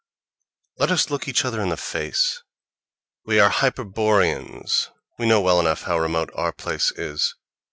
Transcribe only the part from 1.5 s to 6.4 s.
in the face. We are Hyperboreans—we know well enough how remote